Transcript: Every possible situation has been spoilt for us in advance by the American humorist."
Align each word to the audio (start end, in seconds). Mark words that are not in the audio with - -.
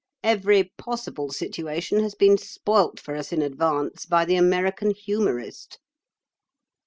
Every 0.23 0.73
possible 0.79 1.29
situation 1.31 1.99
has 2.01 2.15
been 2.15 2.35
spoilt 2.39 2.99
for 2.99 3.15
us 3.15 3.31
in 3.31 3.43
advance 3.43 4.07
by 4.07 4.25
the 4.25 4.35
American 4.35 4.89
humorist." 4.89 5.77